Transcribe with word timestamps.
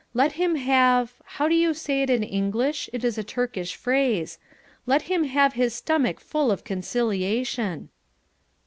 Let 0.15 0.31
him 0.31 0.55
have 0.55 1.21
how 1.23 1.47
do 1.47 1.53
you 1.53 1.75
say 1.75 2.01
it 2.01 2.09
in 2.09 2.23
English, 2.23 2.89
it 2.91 3.03
is 3.03 3.19
a 3.19 3.23
Turkish 3.23 3.75
phrase 3.75 4.39
let 4.87 5.03
him 5.03 5.25
have 5.25 5.53
his 5.53 5.75
stomach 5.75 6.19
full 6.19 6.49
of 6.51 6.63
conciliation." 6.63 7.89